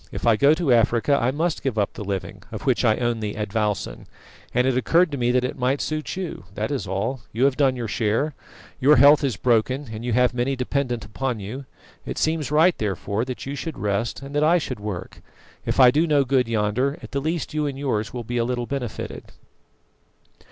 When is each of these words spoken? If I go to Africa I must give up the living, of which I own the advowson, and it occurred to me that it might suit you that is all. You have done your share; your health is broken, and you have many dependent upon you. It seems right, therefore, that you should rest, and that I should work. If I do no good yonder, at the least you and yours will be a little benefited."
If 0.11 0.25
I 0.25 0.35
go 0.35 0.55
to 0.55 0.73
Africa 0.73 1.15
I 1.21 1.29
must 1.29 1.61
give 1.61 1.77
up 1.77 1.93
the 1.93 2.03
living, 2.03 2.41
of 2.51 2.63
which 2.63 2.83
I 2.83 2.97
own 2.97 3.19
the 3.19 3.35
advowson, 3.35 4.07
and 4.51 4.65
it 4.65 4.75
occurred 4.75 5.11
to 5.11 5.17
me 5.19 5.29
that 5.29 5.43
it 5.43 5.59
might 5.59 5.79
suit 5.79 6.15
you 6.17 6.45
that 6.55 6.71
is 6.71 6.87
all. 6.87 7.21
You 7.31 7.45
have 7.45 7.55
done 7.55 7.75
your 7.75 7.87
share; 7.87 8.33
your 8.79 8.95
health 8.95 9.23
is 9.23 9.35
broken, 9.37 9.89
and 9.91 10.03
you 10.03 10.13
have 10.13 10.33
many 10.33 10.55
dependent 10.55 11.05
upon 11.05 11.39
you. 11.39 11.65
It 12.03 12.17
seems 12.17 12.49
right, 12.49 12.75
therefore, 12.79 13.25
that 13.25 13.45
you 13.45 13.53
should 13.55 13.77
rest, 13.77 14.23
and 14.23 14.33
that 14.33 14.43
I 14.43 14.57
should 14.57 14.79
work. 14.79 15.21
If 15.67 15.79
I 15.79 15.91
do 15.91 16.07
no 16.07 16.25
good 16.25 16.47
yonder, 16.47 16.97
at 17.03 17.11
the 17.11 17.21
least 17.21 17.53
you 17.53 17.67
and 17.67 17.77
yours 17.77 18.11
will 18.11 18.23
be 18.23 18.37
a 18.37 18.43
little 18.43 18.65
benefited." 18.65 19.25